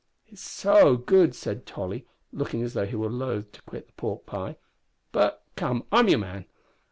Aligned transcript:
"It's 0.25 0.41
so 0.41 0.97
good," 0.97 1.35
said 1.35 1.67
Tolly, 1.67 2.07
looking 2.33 2.63
as 2.63 2.73
though 2.73 2.87
he 2.87 2.95
were 2.95 3.07
loath 3.11 3.51
to 3.51 3.61
quit 3.61 3.85
the 3.85 3.93
pork 3.93 4.25
pie; 4.25 4.55
"but, 5.11 5.43
come, 5.55 5.83
I'm 5.91 6.09
your 6.09 6.17
man! 6.17 6.45